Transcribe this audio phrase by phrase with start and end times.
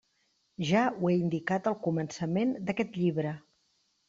[0.69, 3.37] Ja ho he indicat al començament d'aquest llibre.